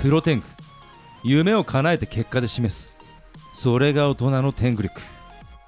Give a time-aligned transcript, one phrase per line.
[0.00, 0.46] プロテング。
[1.22, 2.98] 夢を叶えて結果で示す。
[3.54, 5.02] それが大人の天狗力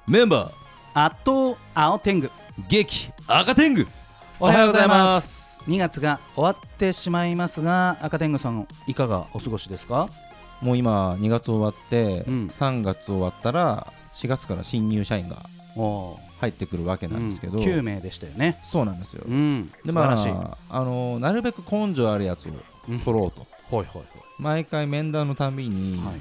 [0.08, 0.50] メンバ
[0.94, 2.30] 圧倒青天狗ー
[2.70, 3.86] 激赤天狗
[4.38, 5.60] おはようございます。
[5.66, 10.08] 2月が終わってしまいますが赤天狗さんいかがお過ごしですか？
[10.62, 12.46] もう今2月終わって、うん。
[12.46, 15.42] 3月終わったら4月から新入社員が
[15.76, 18.58] お入ってくるわけなんですけど、9名でしたよね。
[18.64, 19.70] そうなんですよ、うん。
[19.84, 22.52] でま素晴らしい、ああのなるべく根性あるやつを
[22.88, 23.00] うん。
[23.00, 24.02] 取ろうと、ほいほい
[24.38, 26.14] 毎回面談のたびに、はい。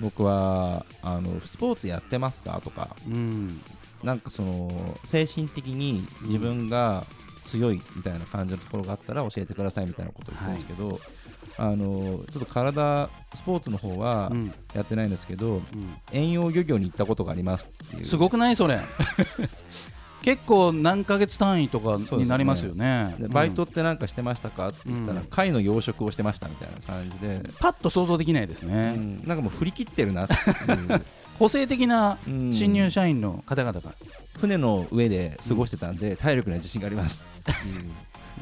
[0.00, 2.94] 僕はあのスポーツやってますかとか。
[3.06, 3.60] うん。
[4.02, 7.06] なんかその精神的に自分が
[7.44, 11.00] 強いみたいな感じのところがあったら教えてくださいみたいなことを言ってるんですけど、
[11.56, 14.52] あのちょっと体スポーツの方はうん。
[14.74, 15.62] やってないんですけど、うん。
[16.12, 18.04] 遠洋漁業に行ったことがありますっていう。
[18.04, 18.80] すごくないそれ。
[20.22, 23.14] 結構何ヶ月単位とかになりますよね。
[23.18, 25.26] でバイトって何かしてましたかって言ったら、うん。
[25.26, 29.18] 貝の養殖をしてましたみたいな感じで、パッと想像できないですうね、ん。
[29.26, 31.04] なんかもう振り切ってるなっていう。
[31.38, 32.52] 個性的なうん。
[32.54, 33.94] 新入社員の方々が。
[34.38, 37.90] 船の上で過ごしてたんで、体力には自信がありますっていう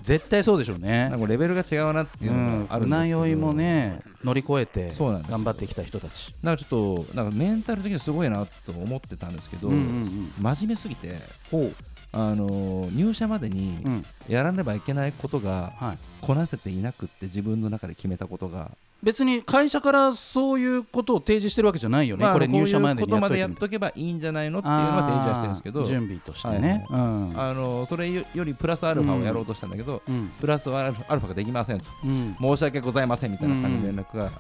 [0.02, 1.08] 絶対そうでしょうね。
[1.10, 6.34] なんかレベルが違うなっていうのがあるんですけど、船酔いもね乗り越えて頑張ってきた人たち。
[6.42, 11.16] なんかちょっとなんかメンタル的にはすごいなと思ってたんですけど、うんうん真面目すぎて
[11.50, 11.70] ほ
[12.12, 14.06] あの入社までにう、うん。
[14.28, 18.70] やらねばいけないことがはい、こなせていなくって自分の中で決めたことが、
[19.02, 25.84] 別に会社からそういうことを提示してるわけじゃないよね、まあこれ入社まこういうことまでやっとけばいいんじゃないのっていうのは提示はしてるんですけど。
[25.84, 30.30] 準備としてね、うんあのそれよりプラスアルファをやろうとしたんだけど、うん。
[30.40, 31.84] プラスアルファができませんと。
[32.04, 34.30] うん、申し訳ございませんみたいな感じの連絡が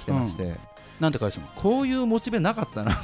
[0.00, 0.54] 来てまして、
[1.00, 1.46] なんて返すの？
[1.56, 2.98] こういうモチベなかったなと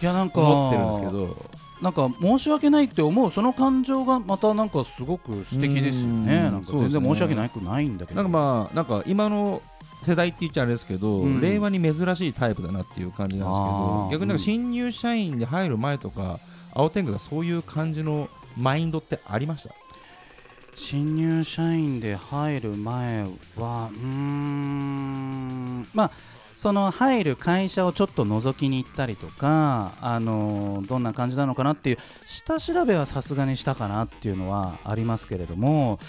[0.00, 1.68] いやなんか思ってるんですけど。
[1.80, 6.36] なんか申し訳ないって思うその感情がまたなんかすごく素敵ですよね。
[6.36, 6.52] うん。
[6.52, 8.16] なんか全然申し訳なくないんだけど。
[8.20, 9.62] なんかまあなんか今の
[10.02, 11.40] 世代って言っちゃあれですけど、うん。
[11.40, 16.40] 令和に珍しいタイプだなっていう感じなんですけど逆になんか新入社員で入る前とか、
[16.72, 19.74] 青天狗がそういう感じのマインドってありました？
[20.74, 23.22] 新入社員で入る前
[23.56, 25.88] はうーん。
[25.92, 26.10] まあ
[26.54, 36.00] その入る会社をちょっと覗きに行ったりとか、あのどんな感じなのかなっていう下調べはさすがにしたかなっていうのはありますけれども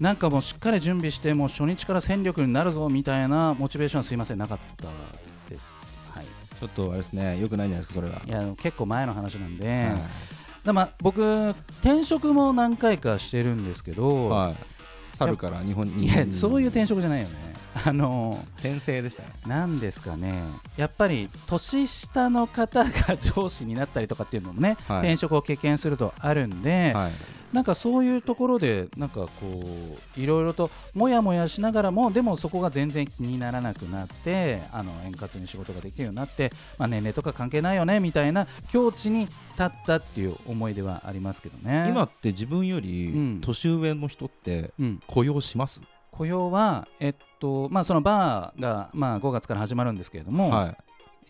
[0.00, 4.88] なんかもうしっかり準備してもう初日から戦力になるぞみたいなモチベーションはすいませんなかった
[5.48, 5.96] です。
[6.10, 6.24] はい。
[6.58, 9.98] ちょっとあれですねよくないんじゃないですかそれは、いや結構前の話なんで、はい。
[10.64, 11.50] だまあ僕
[11.82, 14.54] 転職も何回かしてるんですけど、はい。
[15.16, 16.06] 猿から日本に。
[16.06, 17.54] いやそういう転職じゃないよね。
[17.86, 19.28] あの転生でしたね。
[19.46, 20.42] なんですかね。
[20.76, 24.98] やっぱり年下の方が上司になったりとかっていうのもね、はい。
[24.98, 27.12] 転職を経験するとあるんで、はい
[27.52, 29.30] なんかそういうところでなんかこ
[30.16, 39.32] ういろいろともやもやしながらもでもそこが全然気にならなくなってあの円滑に仕事ができるようになって、まあ、年齢とか関係ないよねみたいな境地に立
[39.62, 41.86] ったっていう思い出はありますけどね。
[41.88, 43.40] 今って自分ようりん。
[43.40, 45.80] 年上の人ってうん、雇用します、
[46.10, 50.76] 雇用は、えっとまあ、そのバーが、まあ、5月から始まるんですけれども、はい。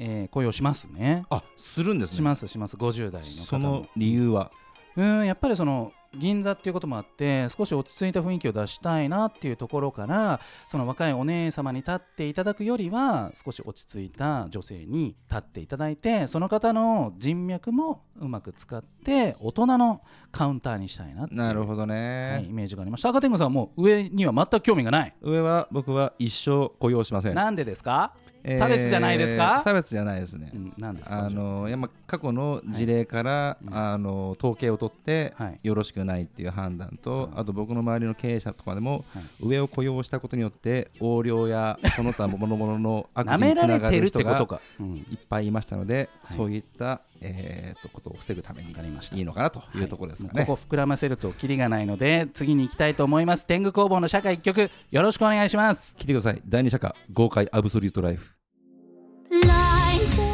[0.01, 1.25] えー雇用しますね。
[1.31, 2.17] あするんですね。
[2.17, 2.77] しますします。
[2.77, 4.51] 50代のその理由は？
[4.97, 23.09] うんやっぱりその銀座っていうこともあって少し落ち着いた雰囲気を出したいなっていうところからその若いお姉様に立っていただくよりは少し落ち着いた女性に立っていただいてその方の人脈もうまく使って大人のカウンターにしたいなっていうなるほどはい、ね、イメージがありました。
[23.09, 25.13] 赤天狗さんはもう上には全く興味がない。
[25.21, 27.35] 上は僕は一生雇用しません。
[27.35, 28.15] なんでですか？
[28.45, 29.63] えー差別じゃないですか？
[29.65, 31.25] 差別じゃないですね、うん、なんですか？
[31.25, 33.75] あのいやまあ過去の事例から、うん。
[33.75, 35.59] あの統計を取って、はい。
[35.63, 39.23] よろしくないっていう判断と、うんあと僕の周りの経営者とかでも、はい。
[39.41, 49.17] 上を雇用したことによって横領やその他諸々の悪舐事につながるる人がいっぱいいましたので、そういった、えー、とことを防ぐためにわかりました。
[49.17, 50.45] いいのかなというところですかね。
[50.45, 53.47] ここ膨らませるとキリがないので次に行きたいと思います。
[53.47, 55.97] 天狗工房の社会一曲よろしくお願いします。
[55.99, 56.43] 聞いてください。
[56.47, 58.35] 第二社科豪快アブソリュートライフ。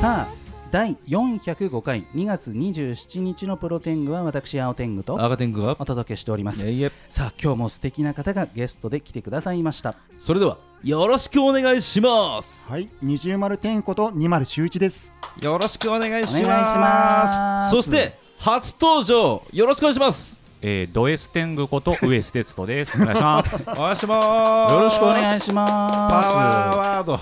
[0.00, 5.74] さあ第405回2月27日のプロ天狗は私青天狗と赤天狗は？
[5.80, 6.64] お届けしております。
[6.64, 9.96] いえいえさあ今日も素敵な方がゲストで来てくださいました。
[10.20, 12.68] それではよろしくお願いします。
[12.68, 15.12] はい、二重丸天こと二丸周一です。
[15.42, 16.44] よろしくお願いします。
[16.44, 17.70] お願いします。
[17.74, 20.40] そして初登場よろしくお願いします。
[20.62, 23.02] えー、ド S 天狗こと上ステツトです。
[23.02, 23.70] お願いします。
[23.72, 24.72] お願いします。
[24.74, 27.14] よろしくお願いしパまワーワード。
[27.14, 27.18] い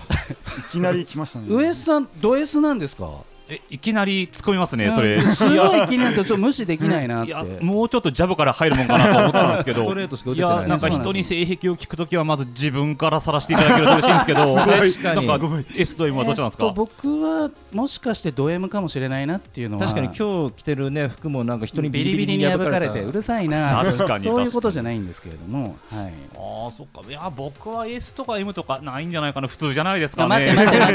[0.70, 1.46] きなり来ましたね。
[1.46, 3.08] すウエスさんド S なんですか？
[3.50, 5.14] えいきなり突っ込みますね、それ。
[5.16, 7.30] うんすごい気になってちょっと無視できないなって。
[7.30, 15.26] いやもうちょっとジャブから入るもんかなと思ったんですけど、いやなんか人に性癖を聞くときはまず自分からさらしていただけると嬉しいんですけど、確かに。
[15.26, 16.72] なんか S と M はどっちなんですえっとか？
[16.74, 19.82] 僕はもしかしてド M かもしれないなっていうのは。
[19.82, 23.82] 確かに今日着てるね服もなんか人にビリビリに破かれてうるさいな。
[23.84, 27.08] 確かにそういうことじゃないんですけれども、はい、ああそっか。
[27.08, 29.48] いや僕は S とか M とかないんじゃないかな。
[29.48, 30.50] 普通じゃないですかね。
[30.50, 30.94] あ待って待っ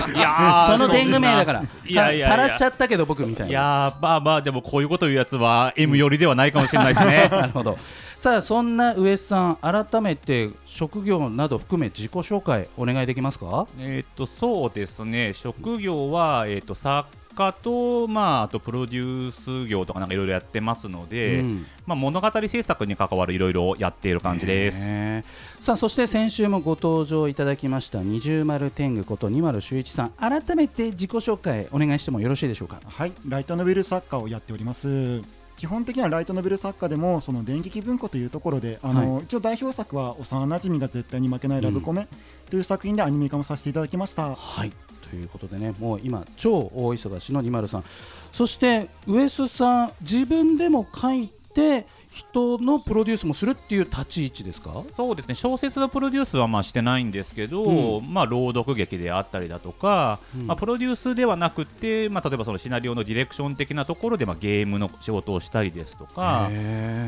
[0.00, 1.62] 待 いやーその天狗名だから
[1.92, 2.26] いやいやいや。
[2.28, 7.28] さらしちゃったけど僕みたいいなやーまあまあでもこういうこと言うやつは M 寄りではないかもしれないですね。
[7.32, 7.76] なるほど。
[8.18, 13.66] さあそんな上さん改めて職業など含め自己紹介お願いできますか？
[13.80, 15.32] えっとそうですね。
[15.34, 24.78] 職業はえっ、と作家とまああとプロデュース業とかなんかいろいろやってますので、うんまあ物語制作に関わるいろいろやっている感じです。
[24.78, 25.24] ね
[25.58, 32.80] さあそして先週もご登場いただきました二重丸天狗こと二丸修一さん改めて自己紹介お願いしてもよろしいでしょうか？
[32.84, 35.22] はい、ライトノベル作家をやっております。
[35.56, 42.08] 基本的にはライトノベル作家でもその電撃文庫というところであの、一応代表作は幼馴染が絶対に負けないラブコメ
[42.50, 44.34] という作品でアニメ化もさせていただきました。
[44.34, 44.72] はい
[45.12, 47.84] ということでねもう今超大忙しの二0さん。
[48.32, 54.82] そして上須さん自分でも書いて人のプロデュースもするっていう立ち位置ですか？
[54.96, 55.34] そうですね。
[55.34, 60.46] 小説のプロデュースはまあしてないんですけど、うまあ、朗読劇であったりだとか、うん。
[60.46, 66.50] まあ、プロデュースではなくて、まあ、例えばそのシナリオのディレクション的なところで、まあ、ゲームの仕事をしたりですとか、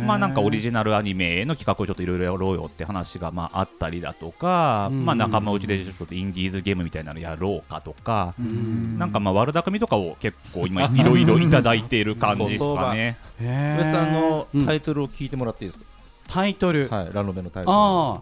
[0.06, 5.04] まあ、なんかオリジナルアニメの企画をちょっといろいろやろうよって話がまああったりだとか、うん。
[5.04, 8.98] まあ、仲間内でちょっとインディーズゲームみたいなのやろうかとか、うん。
[8.98, 13.18] なんかまあ悪巧みとかを結構今いろいろいただいている感じですかね。
[13.40, 13.78] へー。
[13.78, 14.66] ウエスさんのうん。
[14.66, 15.90] タイトルを聞いてもらっていいですか、
[16.28, 17.76] タイトル、はいラノベのタイトル。
[17.76, 18.20] ああ。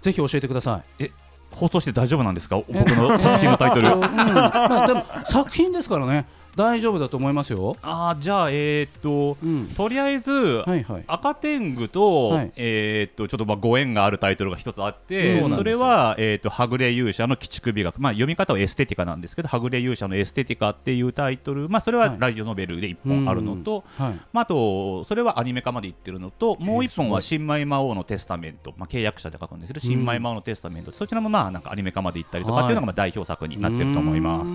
[0.00, 1.10] ぜひ教えてください。
[1.50, 2.56] 放送して大丈夫なんですか？
[2.56, 3.88] 僕の作品のタイトル。
[3.88, 4.00] えーうん。
[4.00, 11.04] まあ、でも作品ですからね大丈夫だと思いますよ、あーじゃあえーっとうん、とりあえず、はいはい。
[11.06, 12.52] 赤天狗と,、はい。
[12.56, 22.16] えーっとちょっとまあご縁があるタイトルが一つあって、それは、えーっとはぐれ勇者の鬼畜美学、まあ、読み方はエステティカなんですけど、はぐれ勇者のエステティカっていうタイトル、まあ、それははい。
[22.18, 24.20] ラジオノベルで一本あるのと、はい。
[24.32, 34.52] まあ、あとそれはアニメ化までいってるのと、もう一本はす新米魔王のテスタメント、まあ、契約者で書くんですけど、新米魔王のテスタメント、そちらもまあなんかアニメ化までいったりとかっていうのがまあ代表作になってると思います。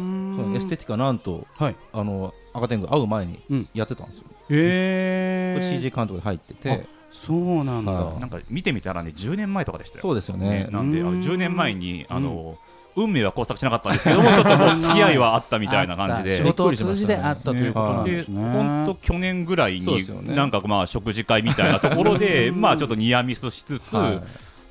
[0.56, 3.70] エステティカなんとはいあの赤天狗会う前にうん。
[3.74, 6.88] やってたんですよ、へこれ CG 監督で入ってて。
[7.12, 8.20] そうなんだ、はい。
[8.20, 10.02] なんか見てみたらね10年前とかでしたよ。
[10.02, 10.66] そうですよね。
[10.66, 11.22] ねなんであのうん。
[11.22, 12.58] 10年前にあの、
[12.96, 16.38] 運命は交錯しなかったんですけどもちょっともう 付き合いはあったみたいな感じで。
[16.38, 18.42] 仕事を通じてあったということなんでですね。
[18.42, 24.22] 本当去年ぐらいになんかまあ食事会みたいなところでまあちょっとニアミスしつつ、はい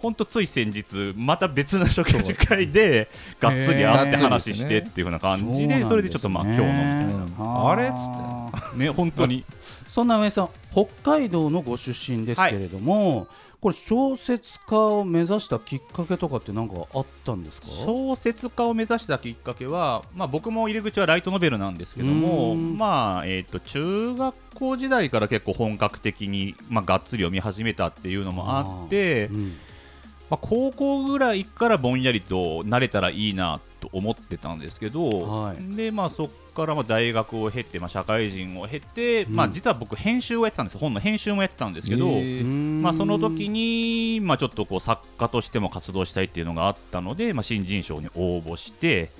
[0.02, 3.08] 本当つい先日また別の食事会で
[3.40, 7.14] がっつり会って話してっていう風な感じでそれでちょっとまあ今日のみたいな。
[7.14, 8.78] うんあれっつって。
[8.78, 9.44] ね本当に。
[9.88, 13.26] そんな上さん北海道のご出身ですけれども、
[13.60, 17.66] これ小説家を目指したきっかけとかって何かあったんですか？
[17.68, 22.76] 小説家を目指したきっかけは、まあ、僕も入り口はライトノベルなんですけども、うん。
[22.78, 29.56] まあえー、と中学校時代から結構本格的に、まあ、がっつり読み始めたっていうのもあってうん
[30.32, 35.76] まあ、高校ぐらいからぼんやりと慣れたらいいなと思ってたんですけど、はい。
[35.76, 49.10] でまあ、そこからまあ大学を経て、まあ、社会人を経て、まあ、うん実は僕編集をやってたんです本の編集もやってたんですけど、まあ、その時に、まあ、ちょっとこう作家としても活動したいっていうのがあったので、まあ、新人賞に応募して、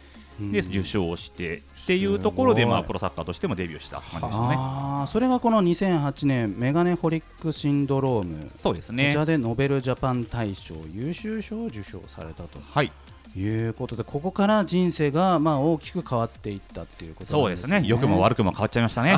[0.50, 0.68] でうん。
[0.68, 4.56] 受賞してっていうところで、まあ、プロ作家としてもデビューした感じですよね。
[4.58, 5.04] あ。
[5.04, 12.58] ーそれがこの2008年メガネホリックシンドローム、そうですこちらねでノベルジャパン大賞優秀賞を受賞されたと。
[12.70, 12.92] はい
[13.36, 17.80] いうことでここから人生がまあ大きく変わっていったっていうことそうですすね。
[17.80, 19.14] ね良くも悪くも変わっちゃいましたね。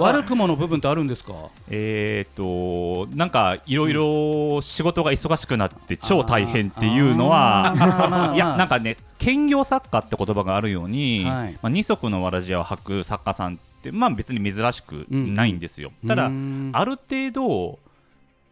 [0.00, 1.32] 悪くもの部分ってあるんですか？
[1.70, 11.52] えーっとなんかいろいろ仕事が忙しくなって超大変っていうのは いやなんかね兼業作家って言葉があるように、はい。
[11.62, 16.70] まあ、二足のわらじを履く作家さんってまあ別に珍しくないんですよ、ただうん。
[16.72, 17.78] ある程度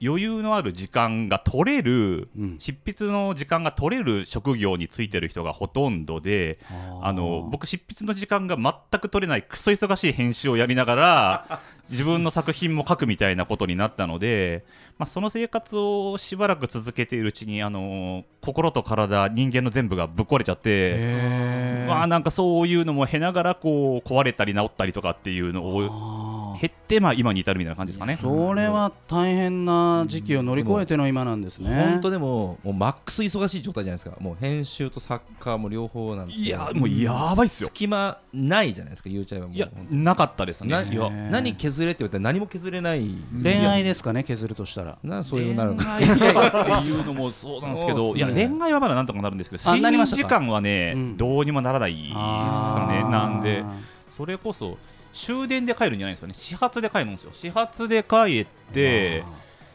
[0.03, 2.57] 余裕のある時間が取れるうん。
[2.59, 6.59] 執筆の時間が取れる職業についてる人がほとんどで
[7.01, 14.65] あの僕執筆の時間が全く取れないクソ忙しい編集をやりながら 自分の作品も書くみたいなことになったので、
[14.99, 21.83] まあ、その生活をしばらく続けているうちにあの心と体人間の全部がぶっ壊れちゃって。
[21.87, 28.17] まあなんかそういうのも経ながらこう壊れたり治ったりとかっていうのをあ減って、まあ、今に至るみたいな感じですかね。
[28.17, 31.75] それは大変な時期を乗り越えての今なんですね。
[31.75, 37.69] 本当でももうマックス忙しい状態じゃないですかもう編集とサッカーも両方なんていやもうやばいっすよ。
[37.69, 40.71] 隙間ないじゃないですか言うちゃえばもういやなかったですね。
[41.31, 44.99] 何削れって言われたら何も削れない恋愛ですかね削るとしたら。
[45.03, 53.05] なそういうなるの恋っていうのもそうなんですけど、いや恋愛はまだなんとかなるんですけど、睡眠時間はね、うんどうにもならないですかね。
[53.11, 53.65] なんで、
[54.11, 54.79] それこそ
[55.13, 56.35] 終電で帰るんじゃないですよね。
[56.37, 57.31] 始発で帰るんですよ。
[57.35, 59.25] 始発で帰って。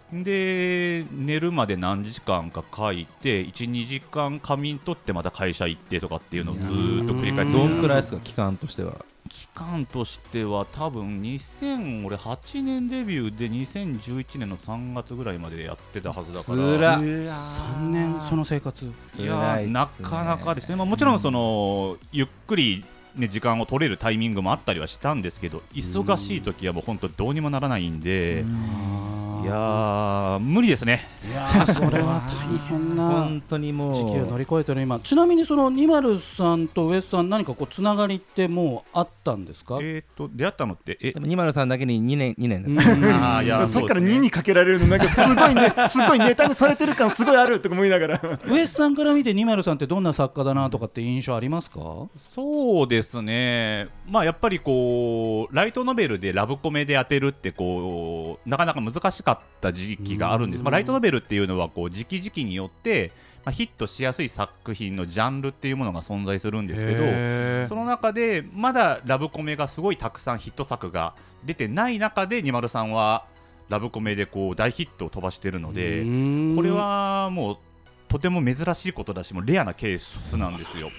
[0.10, 8.20] で寝るまで何時間か書いて12時間仮眠取ってまた会社行ってとかっていうのをずーっと繰り返してうどんくらいですか？
[8.22, 8.94] 期間としては
[9.28, 18.86] 期間としては多分2008年デビューで2011年の3月ぐらいまでやってたはずだからつら三年その生活。
[18.86, 22.86] いや辛いっすねなかなかですね、まあ、もちろんそのゆっくり、
[23.16, 29.17] ね、時間を取れるタイミングもあったりはしたんですけど忙しい時はもう本当どうにもならないんでい
[29.48, 31.02] やー無理ですね。
[31.30, 33.96] いやーそれは大変な 本当にもう。
[33.96, 35.00] 時期を乗り越えてる今。
[35.00, 39.80] ちなみにその20さんとウエスさん何かこうつながりってもうあったんですか？
[39.82, 43.06] えー、と出会ったのってえでも203だけに2年二年です、うん。
[43.06, 48.22] あーいやさっきから2そうですねにかけられるのなんかすごいね すごいネタにされてる感すごいあるとか思いながら。
[48.48, 51.80] ウエスさんから見て20さんってどんな作家だなとかって印象ありますか？
[52.34, 59.37] そうですね、まあ、やっぱりこうライトノベルでラブコメで当てるってこうなかなか難しかった
[59.74, 63.12] 時期があるんです、まあ、ライトノベルっていうのはこう時期時期によって、
[63.44, 71.14] まあ、ヒットしやすい作品のジャンルっていうものが存在するんですけどその中でまだラブコメがすごいたくさんヒット作が
[71.46, 73.26] 出てない中で203は
[73.70, 76.02] ラブコメでこう大ヒットを飛ばしてるので。
[76.02, 76.56] うん。
[76.56, 77.58] これはもう
[78.08, 80.90] とても珍しいことだし、もうレアなケースなんですよ。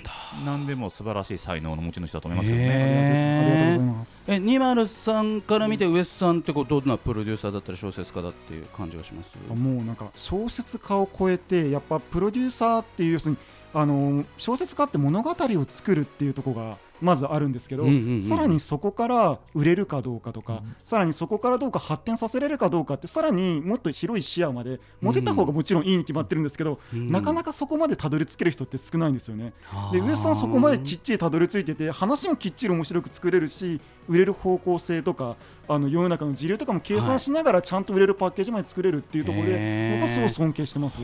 [0.44, 3.38] なんでもう素晴らしい才能の持ち主だと思いますけどね。
[3.40, 9.30] ありがとうございますえ20さんから見てウエスさんってこうどんなプロデューサーだったり小説家だっていう感じがします？
[9.54, 13.38] もうなんか小説家を超えてやっぱプロデューサーっていう要するに
[13.74, 27.10] あの小説家って物語を作るっていうところがまずあるんですけど、うんうんうんさらにそこから売れるかどうかとか、さらにそこからどうか発展させれるかどうかってさらにもっと広い視野まで持てた方がもちろんいいに決まってるんですけど、うん。
[27.10, 29.52] なかなかそこまでたどり着ける人って少ないんですよね。
[29.92, 35.36] で上田さんそこまできっちりたどり着いてて話もきっちり面白く作れるし売れる方向性とか
[35.68, 41.00] あの世の中の時流とかも計算しながらちゃんと売れるパッケージまで作れるっていうところで、僕はすごい尊敬してます。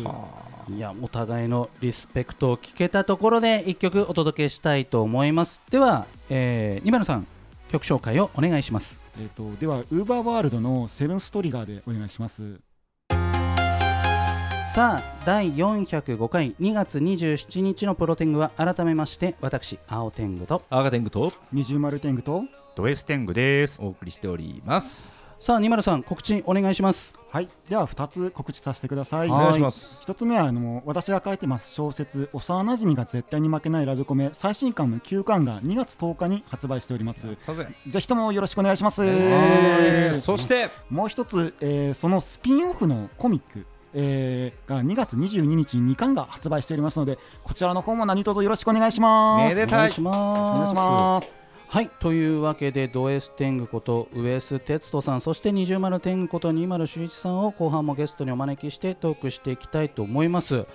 [0.70, 7.26] いやお互いのリスペクトを聞けたところで一曲お届けしたいと思いますでは、えー、今さん
[7.70, 12.60] 曲紹介をお願いしますえっ、とではウーバーワールドのセブンストリガーでお願いします。
[14.74, 22.42] さあ第405回2月27日のプロテングは改めまして私青天狗とアーガテングと二重丸天狗と
[22.76, 23.80] ド S テングです。
[23.82, 29.28] お送りしておりますさあ二丸さん告知お願いしますはいでは2つ告知させてください。
[29.28, 37.36] お願いします一つ目はあの私が書いてます小説「幼なじみが絶対に負けないラブコメ」最新刊の9巻が2月10日に発売しております。
[37.44, 39.04] さぜぜひともよろしくお願いします。
[39.04, 49.54] えーそしてもう一つ、えーそのスピンオフのコミック、えーが2月22日に2巻が発売しておりますのでこちらの方も何卒よろしくお願いします。
[49.54, 51.43] めでたいお願いしお願いしますます。
[51.68, 60.66] はいというわけでド S 天狗ことウエス哲人さんそして二重丸天狗こと二丸修一さんを後半もゲストにお招きしてトークしていきたいと思います。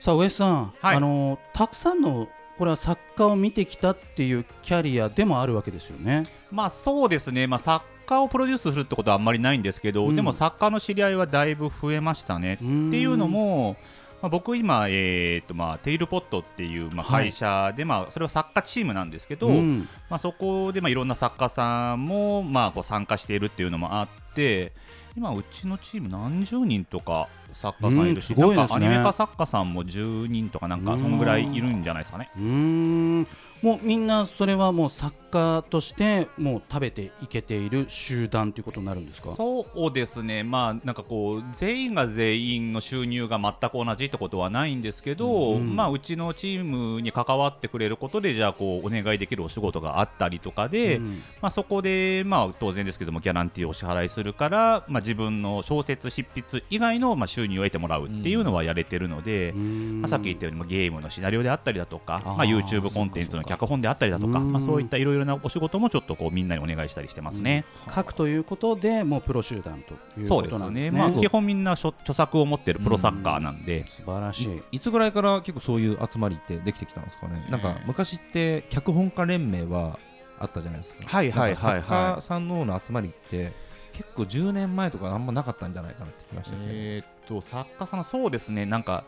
[0.00, 0.96] さあウエスさん、はい。
[0.96, 6.26] あのたくさんのこれは作家を見てきたっていうキャリアでもあるわけですよね。
[6.50, 10.16] まあそうですね、まあ、作家をプロデュースするってことはあんまりないんですけど、うん。
[10.16, 12.54] でも作家の知り合いはだいぶ増えましたね。
[12.54, 13.76] っていうのも、
[14.22, 17.26] まあ、僕今、えーとまあ、テイルポットっていう、まあ、はい。
[17.26, 19.88] 会社で、まあ、それは作家チームなんですけど、うん。
[20.08, 24.72] まあ、そこで、まあ、いろんな作家さんも、まあ、こう参加しているっていうのもあって
[25.16, 28.56] 今うちのチーム何十人とか作家さんいるし、うんすごいですね。
[28.56, 32.30] なんかアニメ化作家さんも10人とかなんかそんぐらいいるんじゃないですかね。
[32.36, 33.26] うーん。
[33.62, 39.34] もうみんなそれはもう作家としてもう食べていけている集団ということになるんですか？
[39.34, 45.74] そうですね、まあ、なんかこう全員が全員の収入が全く同じってことはないんですけど、うん。
[45.74, 51.22] まあ、うちのチームに関わってくれることで、じゃあこうお願いできるお仕事があったりとかで、うん。
[51.40, 60.00] まあ、そこで、まあ、当然ですけども、ギャランティーをお支払いするから、まあ、自分の小説執筆以外の、まあ、収入を得てもらうっていうのはやれてるので、うん。
[60.02, 67.64] まあ、さっき言ったように、まあゲームのシナリオであったりだとか、あーまあ、YouTube コンテンツの脚本であったりだとか、うんまあ、そういったいろいろなお仕事もちょっとこうみんなにお願いしたりしてますね。
[67.94, 70.98] 書くということでもうプロ集団というこそうですね、となんですね。
[70.98, 74.62] まあ、基本みんな著著作を持ってるプロサッカーなんで、素晴らしい。
[74.72, 77.46] いつぐらいから結構そういう集まりってできてきたんですかね？
[77.50, 79.98] なんか昔って脚本家連盟は
[80.38, 81.00] あったじゃないですか。
[81.06, 81.82] はいはいはいはい。
[81.82, 83.52] 作家さんのの集まりって
[83.96, 88.66] 結構10年前とかあんまなかったんじゃないかなって気がしてて、えーっと作家さんそうですね。
[88.66, 89.04] なんか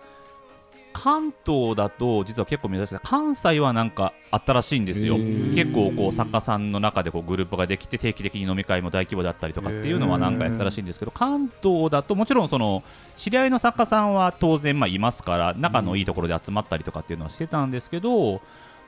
[0.95, 2.99] 関東だと実は結構珍しい。
[3.05, 5.17] 関西はなんかあったらしいんですよ。
[5.17, 12.83] 結構こう作家さんの中でこうグループができて定期的に飲み会も大規模だったりとかっていうのはなんかやったらしいんですけど関東だともちろんその
[13.17, 18.41] 知り合いの作家さんは当然まあいますから仲のいいところで集まったりとかっていうのはしてたんですけど、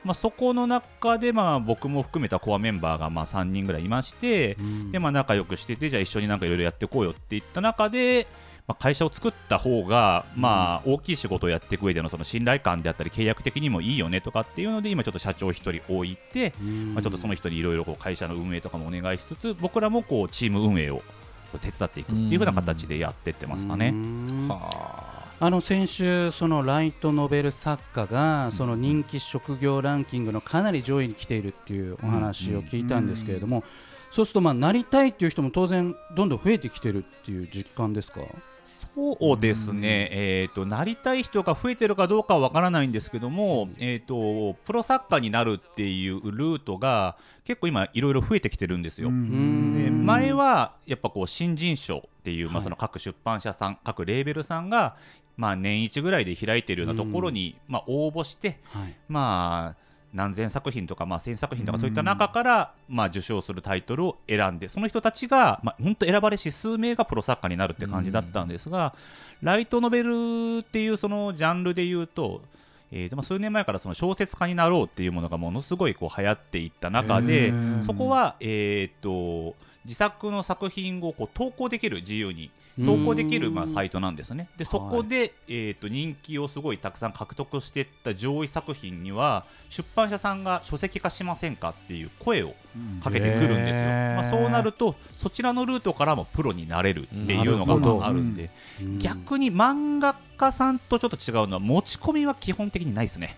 [0.03, 4.57] まあ、そこの中でまあ僕も含めたコアメンバーがまあ3人ぐらいいまして、
[4.91, 8.27] でまあ仲良くしててじゃあ一緒になんかいろいろやっていこうよって言った中で、
[8.67, 16.53] まあ、会社を作った方がまあ大きい仕事をやっていく上でのその信頼感であったり契約的にもいいよねとかっていうので今ちょっと社長一人置いて、
[16.93, 21.01] まあ、ちょっとその人にいろいろこう会社の運営とかもお願いしつつ僕らもこうチーム運営を
[21.61, 23.93] 手伝っていくっていうふうな形でやってってますかね。
[24.47, 25.10] はあ
[25.49, 33.63] の先週、そのライトノベル作家がその人気職業ランキングのかなり上位に来ているっていうお話を聞いたんですけれども、
[34.11, 38.21] そうするとまあなりたいっていう人も当然どんどん増えてきてるっていう実感ですか？
[38.93, 49.09] そうですね、えーと、なりたい人が増えてるかどうかはわからないんですけども、えーと、プロ作家になるっていうルートが結構今、いろいろ増えてきてるんですよ。
[49.09, 54.97] で前はやっぱこう新人賞っていう、まあ、その各出版社さん、各レーベルさんが、
[55.37, 58.95] まあ、年一ぐらいで開いてるようなところに、まあ、応募して、はい。
[59.07, 68.93] まあ、何千作品とか、まあ、1000作品とかそういった中から、まあ、受賞するタイトルを選んでその人たちが、まあ、本当選ばれし数名がプロ作家になるって感じだったんですが、
[69.41, 72.41] ライトノベルっていうそのジャンルでいうと、
[72.91, 77.53] えーでまあ数年前からその小説家になろうっていうものがものすごいこう流行っていった中で
[77.85, 82.51] そこは、えー、と自作の作品をこう投稿できる自由に
[82.85, 84.47] 投稿できるまあサイトなんですね。
[84.57, 92.53] でそこで、えー、と人気をすごいたくさん獲得していった上位作品には出版社さんが書籍化しませんかっていう声を
[93.03, 93.55] かけてくるんですよ。
[93.55, 94.21] へー。
[94.21, 98.49] まあ、そうなるとそちらのルートからもプロになれるっていうのがああるんで、
[98.81, 98.99] うん。
[98.99, 103.37] 逆に漫画家さんとちょっと違うのは持ち込みは基本的にないですね。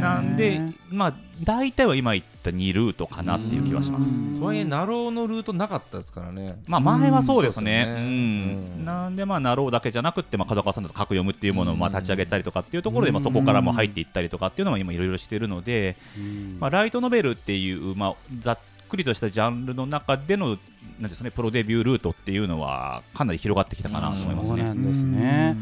[0.00, 1.14] なんで、まあ、
[1.44, 4.22] 大体は今言った2ルートかなっていう気はします。
[4.38, 6.58] とはいえナローのルートなかったですからね。
[6.66, 7.94] まあ、前はそうですね。
[7.96, 8.84] うん。
[8.84, 16.56] なんで、まあ、なろうだけじゃなくって、まあ、角川さんだと書く読むっていうものをまあ立ち上げたりとかっていうところで、まあ、そこからも入っていったりとかっていうのも今いろいろしてるので、うん。
[16.60, 20.58] まあ、ライトノベルっていう、まあ、ざっくりとしたジャンルの中での
[21.00, 24.56] なんですかね、プロデビュールートっていうのはかなり広がってきたかなと思いますね。
[24.56, 25.56] そうなんですね。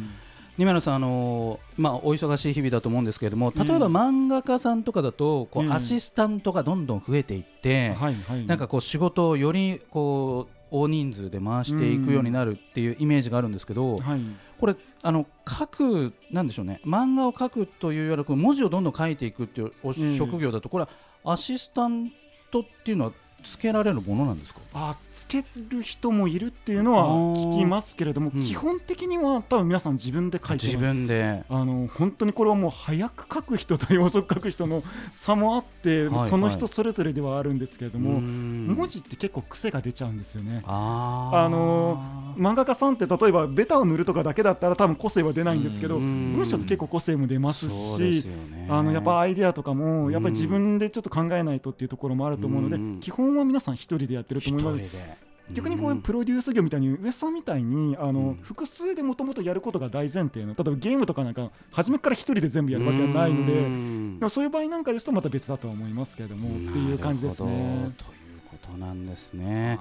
[0.58, 5.68] 二村さん、あのーまあ、お忙しい日々だと思うんですけれども、例えば漫画家さんとかだと、こうん。
[5.68, 8.46] うアシスタントがどんどん増えていって、はいはい。
[8.46, 14.20] なんかこう仕事をよりこう大人数で回していくようになるっていうイメージがあるんですけど、はい。
[14.58, 16.80] これあの書くなんでしょうね。
[16.86, 19.94] 漫画を書くというよりは文字をどんどん書いていくっていうおん。
[20.16, 22.10] 職業だとこれはアシスタン
[22.50, 24.60] トっていうのはつけられるものなんですか？
[24.78, 28.42] あつける人もいるっていうのは聞きますけれども、うん。
[28.42, 31.44] 基本的には多分皆さん自分で書いて自分で。
[31.48, 40.62] あの本当にこれはもう早く書く人と遅く書く人の差もあって、はいその人それぞれではあるんですけれども、文文字って結構癖が出ちゃうんですよね。
[40.66, 42.02] あの
[42.36, 46.34] 漫画家さんって例えばベタを塗るとかだけだったら多分個性は出ないんですけどうん。
[46.36, 48.28] 文章って結構個性も出ますし
[48.68, 50.38] あのやっぱアイデアとかもやっぱりうん。
[50.38, 53.00] 自分でちょっと考えないとっていうところもあると思うのでうん。
[53.00, 55.26] 基本は皆さん一人でやってると一思います。
[55.52, 58.34] 逆にこういうプロデュース業みたいに上さんみたいにあの、うん。
[58.42, 67.92] 複数でもともとやることが大前提の例えばゲームとかなんか初めから一人で全部やるわけはないのでそういう場合なんかですとまた別だとは思いますけれどもっていう感じですね。
[67.96, 68.04] ど。
[68.04, 69.78] ということなんですね。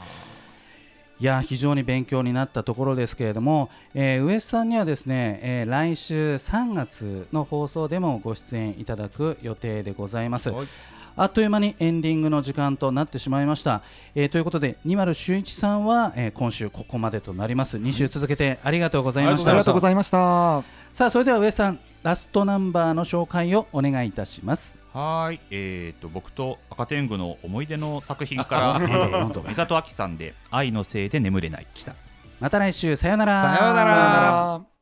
[1.20, 1.24] い。
[1.24, 10.52] や非常に勉強になったところですけれども、えー、上さんにはですね、えー来週3月の放送でもご出演いただく予定でございます。
[10.52, 10.68] はい
[11.18, 13.82] あっという間にエンディングの時間となってしまいました。
[14.16, 17.78] えーということで、二丸修一さんは、えー今週ここまでとなります。
[17.78, 19.52] 2週続けてありがとうございました。
[19.52, 20.64] ありがとうございました。
[20.92, 24.76] さあ、それでは上さん、ラストナンバーの紹介をお願いいたします。
[24.94, 31.94] はーい、えー、と僕と赤天狗の思い出の作品から、え本当ー、美里亜紀さんで「愛のせいで眠れない」来た
[32.40, 33.58] また来週、さよなら。
[33.58, 34.75] さようならさようなら